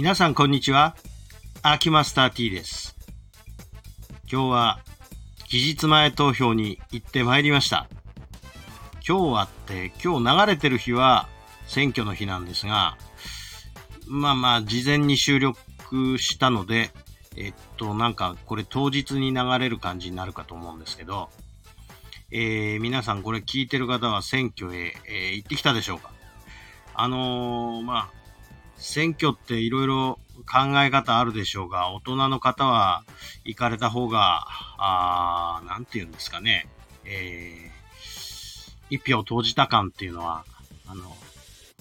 [0.00, 0.96] 皆さんこんにちは。
[1.60, 2.96] アキマスター T です。
[4.32, 4.80] 今日は
[5.46, 7.86] 期日前投票に行ってまいりました。
[9.06, 11.28] 今日はって、今日流れてる日は
[11.66, 12.96] 選挙の日なんですが、
[14.08, 16.92] まあまあ事前に収録したので、
[17.36, 21.28] えっと、なんかこれ当日に流れる感じになるかと思うんですけど、
[22.30, 26.10] えー皆さんこれ聞いてる方は選挙へ、えー行ってきたでしょうか
[26.94, 28.19] あのーまあ、
[28.80, 30.18] 選挙っていろいろ
[30.50, 33.04] 考え方あるでしょうが、大人の方は
[33.44, 34.46] 行かれた方が、
[34.78, 36.66] あーなんて言うんですかね、
[37.04, 37.80] えー
[38.90, 40.44] 一票投じた感っていうのは、
[40.86, 41.16] あの、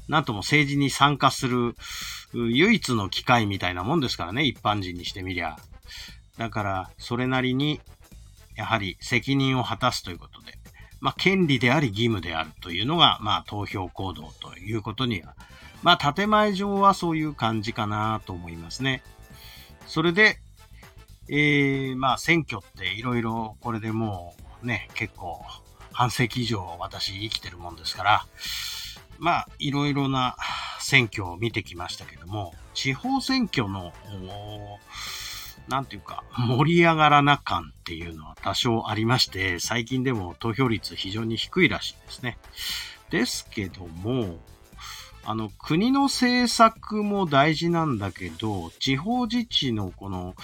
[0.08, 1.76] なんとも政治に参加する
[2.34, 5.58] 唯一の機会みたいなもんですからね、一般人にしてみりゃ。
[6.38, 7.82] だから、それなりに、
[8.56, 10.59] やはり責任を果たすということで、
[11.02, 15.36] まあ、権利であり義務であるというのが、まあ、投票行動ということには、
[15.82, 19.02] まあ、建前上はそういう感じかなと思いますね。
[19.88, 20.40] それで、
[21.30, 25.42] えー、まあ、選挙っていろいろ、これでもうね、結構、
[25.94, 28.26] 半世紀以上私生きてるもんですから、
[29.18, 30.38] まあ、いろいろな
[30.80, 33.92] 選挙を見てきましたけども、地方選挙の、
[35.70, 42.38] なんていうか、盛り上がらな感っていうのは多少ありまして、最近でも投票率非常に低いらしいですね。
[43.12, 44.40] ですけども、
[45.24, 50.36] あの、国の政策も大事なんだけど、地方自治のこの、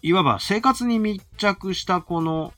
[0.00, 2.52] いわば生活に密着したこの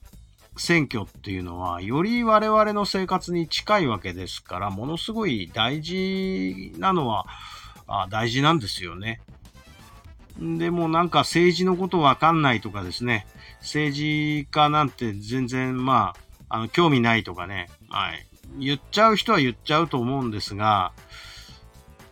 [0.57, 7.27] 選挙っていうのは、より我々の生活に近いわけですから、ものすごい大事なのは、
[7.89, 9.21] あ大事なんですよね。
[10.39, 13.27] でもなんか政治のことわかんないとかですね、
[13.61, 16.15] 政治家なんて全然ま
[16.49, 18.27] あ、あの、興味ないとかね、はい。
[18.59, 20.93] 言っちゃう人は言っちゃうと思うんですが、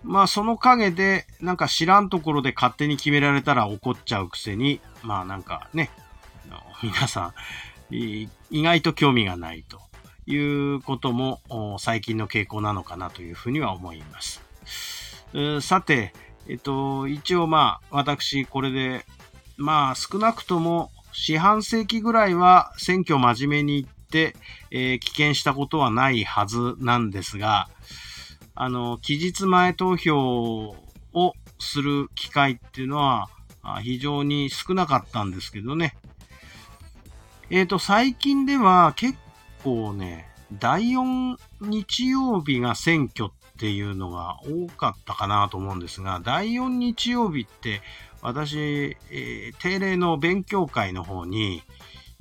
[0.02, 5.90] まあその陰でなんか知らんところで勝手に決められたら怒っちゃうくせに、まあなんかね、
[6.82, 7.34] 皆さん、
[7.90, 9.80] 意外と興味がないと
[10.26, 11.40] いうことも
[11.78, 14.42] 最近の傾向なのかなというふうには思います。
[15.60, 16.12] さて、
[16.48, 19.04] えっと、一応まあ私これで、
[19.56, 24.36] まあ少なくとも四半世紀ぐらいは選挙真面目に行って、
[24.70, 27.68] えー棄権したことはないはずなんですが、
[28.54, 30.76] あの、期日前投票
[31.12, 33.28] をする機会っていうのは
[33.82, 35.96] 非常に少なかったんですけどね。
[37.50, 39.18] えっ、と、最近では結
[39.62, 47.82] 構ね、第4日曜日が選挙っていうのが多かったかなと思うんですが、第4日曜日って
[48.22, 51.62] 私、えー定例の勉強会の方に、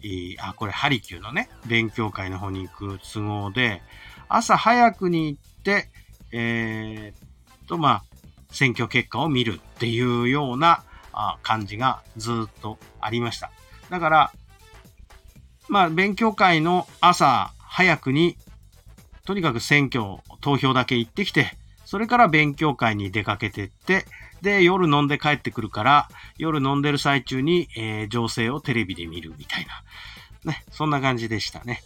[0.03, 3.81] えーあ、これハリキューのね、勉強会の方に行く都合で、
[4.29, 5.89] 朝早くに行って、
[6.31, 8.03] えーっと、まあ、
[8.51, 13.51] 選挙結果を見るっていうようなあ感じがずっとありました。
[13.89, 14.31] だから、
[15.69, 18.37] まあ、勉強会の朝早くに、
[19.25, 24.05] とにかく選挙、投票だけ行ってきて、それから勉強会に出かけてって、
[24.43, 26.07] で、夜飲んで帰ってくるから、
[26.37, 30.51] 夜飲んでる最中に、えー情勢をテレビで見るみたいな。
[30.51, 31.81] ね、そんな感じでしたね。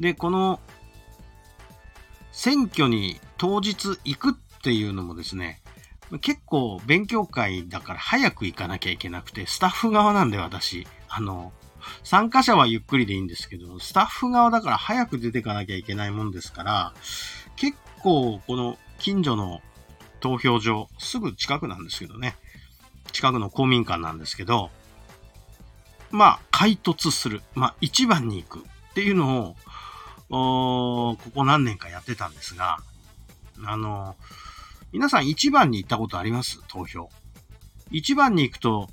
[0.00, 0.58] で、この、
[2.32, 5.62] 選挙に当日行くっていうのもですね、
[6.22, 11.52] 結構勉強会だから早く行かなきゃいけなくて、スタッフ側なんで私、あの、
[12.04, 16.92] 参加者はゆっくりでいいんですけど、スタッフ側だから早く出てかなきゃいけないもんですから、
[17.56, 19.60] 結構この近所の
[20.20, 22.36] 投票所、すぐ近くなんですけどね、
[23.12, 24.70] 近くの公民館なんですけど、
[26.10, 27.42] まあ、開突する。
[27.54, 29.54] まあ、一番に行くっていうの
[30.30, 32.78] を、ここ何年かやってたんですが、
[33.64, 34.16] あの、
[34.92, 36.62] 皆さん一番に行ったことあります？
[36.68, 37.10] 投票。
[37.90, 38.88] 一番に行くと、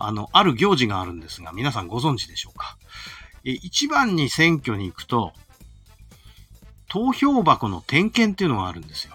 [0.00, 2.76] あの、ある行事があるんですが、皆さんご存知でしょうか？
[3.44, 5.32] え一番に選挙に行くと、
[6.88, 9.14] 投票箱の点検っていうのがあるんですよ。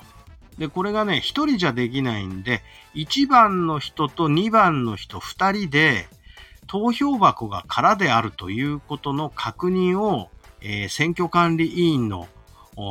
[0.58, 2.62] で、これがね、一人じゃできないんで、
[2.94, 6.08] 1番の人と2番の人2人で、
[6.68, 10.30] 投票箱が空であるということの確認を、
[10.62, 12.28] えー選挙管理委員の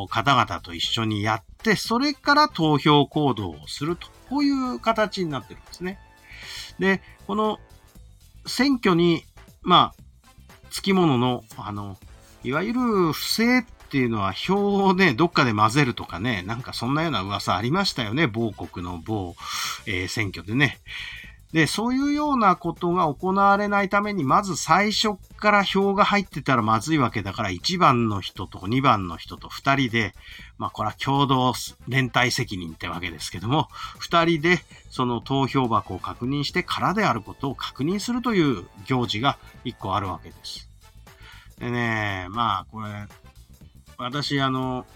[0.08, 5.98] 方々と一緒にやって、それから投票行動をすると、こういう形になってるんですね。
[6.78, 7.58] で、この
[8.46, 9.24] 選挙に、
[9.62, 10.02] まあ、
[10.70, 11.98] つきものの、あの、
[12.42, 19.34] いわゆる不正っていうのは票をね、どっかで混ぜるとかね、なんかそんなような噂ありましたよね、某国の某、
[19.86, 20.80] えー選挙でね。
[21.54, 30.14] で、そういうようなことが行われないために、まず最初から票が入ってたらまずいわけだから、1番の人と2番の人と2人で、
[30.58, 31.52] まあこれは共同
[31.86, 33.68] 連帯責任ってわけですけども、
[34.00, 34.58] 2人で
[34.90, 40.68] その投票箱を確認して空であることを確認するという行事が1個あるわけです。
[41.60, 43.06] でね、まあこれ、
[43.96, 44.86] 私あの、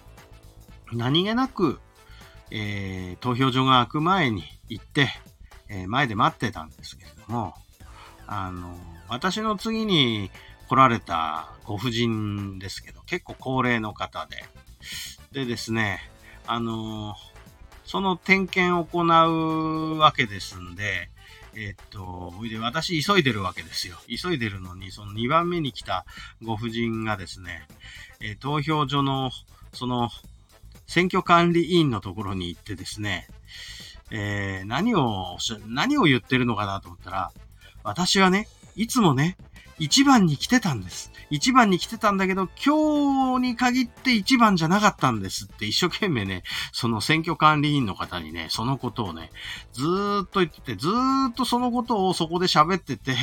[0.93, 1.79] 何気なく、
[2.51, 5.09] えー、投票所が開く前に行って、
[5.69, 7.55] え、前で待ってたんですけれども、
[8.27, 8.77] あの、
[9.09, 10.31] 私の次に
[10.69, 14.45] 来られたご婦人ですけど、結構高齢の方で、
[15.33, 16.01] でですね、
[16.47, 17.15] あの、
[17.85, 21.11] その点検を行うわけですんで、
[21.55, 23.97] えっと、私急いでるわけですよ。
[24.07, 26.05] 急いでるのに、その2番目に来た
[26.43, 27.67] ご婦人がですね、
[28.21, 29.31] えー、投票所の、
[29.73, 30.11] その、
[30.87, 33.27] 選挙管理委員のところに行ってですね、
[34.11, 37.33] えー、何を、何を言ってるのかなと思ったら、
[37.83, 39.37] 私はね、いつもね、
[39.81, 41.13] 1番に来てたんです。
[41.31, 46.43] 1番に来てたんだけど、今日に限って1番じゃなかったんですって一生懸命ね、
[46.73, 49.31] その選挙管理員の方にね、そのことをね、
[49.73, 53.15] ずーっと言ってて、ずーっとそのことをそこで喋ってて、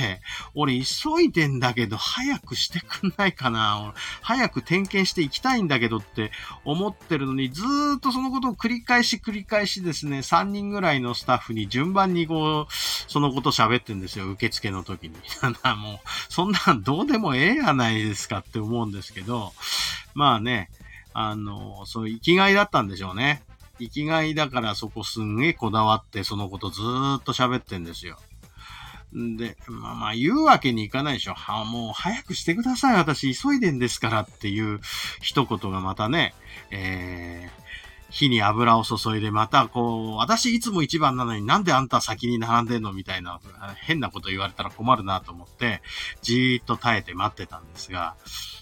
[0.53, 6.31] 俺急いでんだけど、早くしてくんないかな早く点検していきたいんだけどって
[6.63, 12.73] 思ってるのに、ずーっとそのことを繰り返し繰り返しですね、3人ぐらいのスタッフに順番にこう、
[13.07, 15.15] そのこと喋ってんですよ、受付の時に。
[15.77, 15.99] もう、
[16.29, 19.53] そそんなんどうでもええやないですかって思うんですけど、
[20.13, 20.69] まあね、
[21.13, 23.41] あの、そう生きがいだったんでしょうね。
[23.79, 28.19] 生きがいだからそこすんげえこだわってそのことずーっと喋ってんですよ。
[29.11, 31.33] で、まあまあ言うわけにいかないでしょ。
[31.33, 32.95] は、もう早くしてください。
[32.95, 34.81] 私急いでんですからっていう
[35.21, 36.35] 一言がまたね、
[36.69, 43.39] えー、火に油を注いで、またこう、私いつも一番なのになんであんた先に並んでんのみたいな、
[43.75, 45.81] 変なこと言われたら困るなと思って、
[46.21, 48.15] じーっと耐えて待ってたんですが、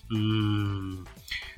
[0.10, 1.06] うーん、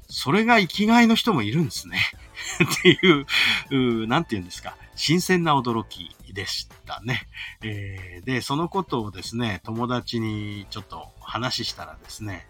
[0.07, 1.99] それが生きがいの人もいるんですね。
[2.63, 7.27] っていう、なんて言うんですか、新鮮な驚きでしたね。
[7.63, 12.47] えー、で、そのことをですね、友達にちょっと話したらですね、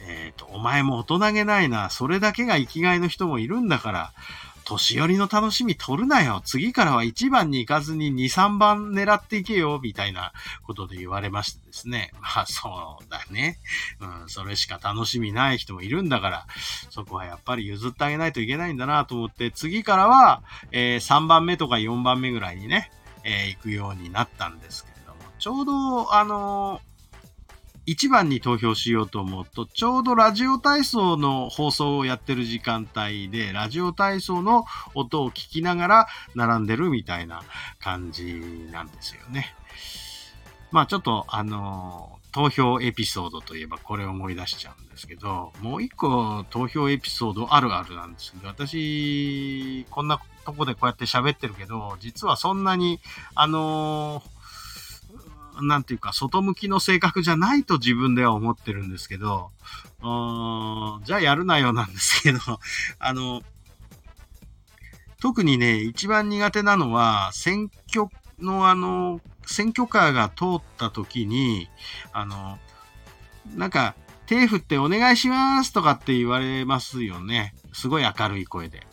[0.00, 4.12] えっ、ー、と、お前も大人げないな、それだけが生きがいの人もいるんだから、
[4.66, 6.42] 年寄りの楽しみ取るなよ。
[6.44, 9.78] 次からは1番に行かずに2、3番狙っていけよ。
[9.80, 10.32] みたいな
[10.64, 12.10] ことで言われましてですね。
[12.20, 13.58] まあそうだね。
[14.00, 16.46] うん、それしか楽しみない人もいるんだから、
[16.90, 20.42] そこはやっぱり譲ってあげないといけないんだなと思って、次からは、
[20.72, 22.90] えー、3番目とか4番目ぐらいにね、
[23.22, 26.95] えー、行くようになったんですけれども、ちょうど、あのー
[27.86, 37.42] 1番に投票しようと思うと、ちょうどラジオ体操の放送をやってる時間帯で、ラジオ体操の音を聞きながら並んでるみたいな
[37.80, 38.40] 感じ
[38.72, 39.54] なんですよね。
[40.72, 53.00] まあちょっとあの投票エピソードといえばこれを思い出しちゃうんですけど、もう一個投票エピソードあるあるなんですけど、私、こんなとこでこうやって喋ってるけど、実はそんなに、
[53.36, 54.35] あのー
[55.62, 59.50] なんていうか、外向きの性格じゃないと自分では思ってるんですけど、
[61.04, 62.38] じゃあやるなよなんですけど、
[62.98, 63.42] あの、
[65.20, 68.08] 特にね、一番苦手なのは、選挙
[68.38, 71.68] のあの、選挙カーが通った時に、
[72.12, 72.58] あの、
[73.54, 73.94] なんか、
[74.26, 77.54] 手振ってお願いしますとかって言われますよね。
[77.72, 78.86] すごい明るい声で。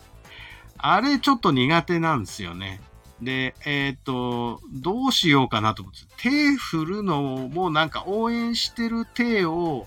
[0.78, 2.80] あれちょっと苦手なんですよね。
[3.22, 9.86] で、えっ、と、どうしようかなと思って、手振るのもなんか応援してる手を、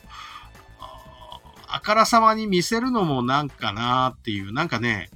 [1.68, 5.10] あからさまに見せるのもなんかなっていう、なんかね、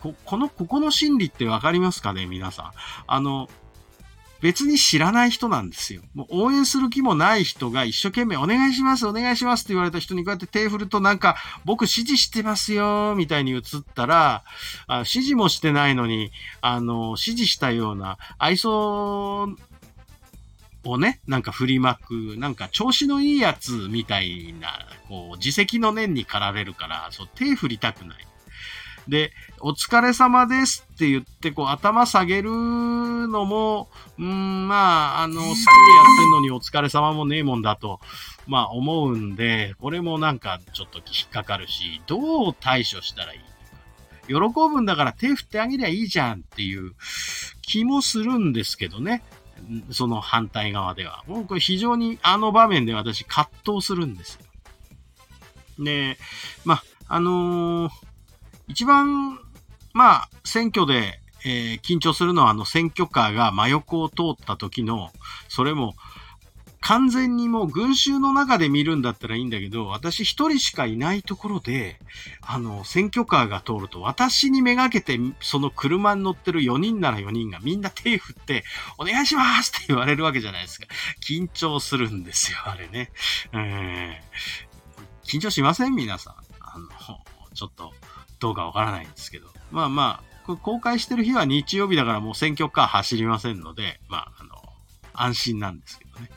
[0.00, 2.72] ここの、ここの心理ってわかりますかね皆さん。
[3.06, 3.48] あの、
[4.46, 6.02] 別に知らない人なんですよ。
[6.14, 11.34] もう応援する気もない人が一生懸命お願いします、お願いしますって言われた人にこうやって手振るとなんか
[11.64, 13.62] 僕指示してますよ、みたいに映っ
[13.96, 14.44] たら、
[14.86, 19.56] あ指示もしてないのに、あの、指示したような愛想
[20.84, 28.26] をね、なんか振りまく、なんか調子のいいやつみたいな、こう、自責の念に駆られるから、そう、手振りたくない。
[29.08, 35.56] で、お疲れ様ですって言って、こう、頭下げるのも、うん、まあ、あの、好きでやっ
[36.18, 38.00] てんのにお疲れ様もねえもんだと、
[38.46, 43.40] まあ、思うんで、これもなんかちょっと引っかかるし、どう対処したらいい
[44.26, 46.92] 喜ぶんだから手振ってあげりゃいいじゃんっていう
[47.62, 49.22] 気もするんですけどね。
[49.90, 51.24] その反対側では。
[51.26, 55.84] もうこれ非常にあの場面で私葛藤するんですよ。
[55.84, 56.18] で、
[56.64, 57.92] まあ、あのー、
[58.68, 59.38] 一番、
[59.92, 65.12] まあ、選挙でえー、緊張するのはあの選挙カーが真横を通った時の、
[65.48, 65.94] それも
[66.80, 72.00] 完全にもう群衆の中で見るんだったらいいんだけど、私一人しかいないところで、
[72.42, 78.64] あの、選挙カーが通ると、私にめがけて、その車に乗ってる4人なら4人がみんな手振って、
[78.98, 80.86] お願いしますって言われるわけじゃないですか。
[81.24, 83.10] 緊張するんですよ、あれね。
[83.52, 85.94] えー、緊張しません？
[85.94, 86.34] 皆さん。
[86.60, 86.86] あの、
[87.54, 87.94] ちょっと、
[88.38, 89.48] どうかわからないんですけど。
[89.70, 94.50] まあまあ、公開してる日は日曜日だからもう選挙カー走りませんので、まあ、あの、
[95.12, 96.30] 安心なんですけどね。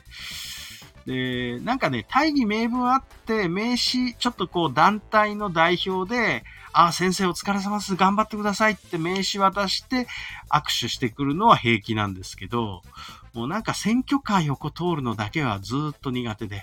[1.06, 7.96] で、なんかね、大義名分あって、名刺、ちょっとこう団体の代表で、あ、先生お疲れ様です。
[7.96, 10.06] 頑張ってくださいって名刺渡して
[10.50, 12.82] 握手してくるのは平気なんですけど、
[13.34, 16.62] もうなんか選挙カー横通るのだけはずっと苦手で、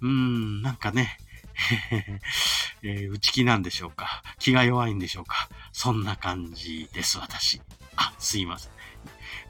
[0.00, 1.18] うーん、なんかね、
[2.82, 4.22] えー、内気なんでしょうか？
[4.38, 5.48] 気が弱いんでしょうか？
[5.72, 7.60] そんな感じです、私。
[7.96, 8.72] あ、すいません。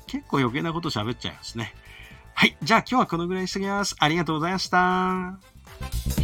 [0.07, 1.75] 結構余計なこと喋っちゃいますね。
[2.35, 2.57] はい。
[2.63, 3.97] じゃあ今日はこのぐらいにしておきます。
[3.99, 6.16] ありがとうございました。